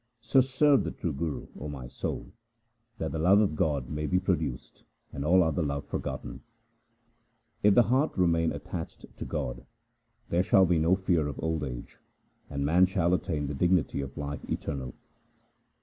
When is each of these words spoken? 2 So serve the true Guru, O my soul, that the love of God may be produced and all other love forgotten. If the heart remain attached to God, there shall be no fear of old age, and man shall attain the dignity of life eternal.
2 0.23 0.29
So 0.29 0.41
serve 0.41 0.83
the 0.83 0.89
true 0.89 1.13
Guru, 1.13 1.45
O 1.59 1.67
my 1.69 1.85
soul, 1.87 2.33
that 2.97 3.11
the 3.11 3.19
love 3.19 3.39
of 3.39 3.55
God 3.55 3.87
may 3.87 4.07
be 4.07 4.19
produced 4.19 4.83
and 5.13 5.23
all 5.23 5.43
other 5.43 5.61
love 5.61 5.85
forgotten. 5.85 6.41
If 7.61 7.75
the 7.75 7.83
heart 7.83 8.17
remain 8.17 8.51
attached 8.51 9.05
to 9.17 9.25
God, 9.25 9.63
there 10.29 10.41
shall 10.41 10.65
be 10.65 10.79
no 10.79 10.95
fear 10.95 11.27
of 11.27 11.39
old 11.39 11.63
age, 11.63 11.99
and 12.49 12.65
man 12.65 12.87
shall 12.87 13.13
attain 13.13 13.45
the 13.45 13.53
dignity 13.53 14.01
of 14.01 14.17
life 14.17 14.43
eternal. 14.49 14.95